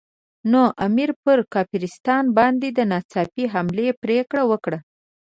نو 0.51 0.61
امیر 0.85 1.09
پر 1.23 1.39
کافرستان 1.53 2.23
باندې 2.37 2.67
د 2.71 2.79
ناڅاپي 2.91 3.45
حملې 3.53 3.87
پرېکړه 4.03 4.43
وکړه. 4.51 4.79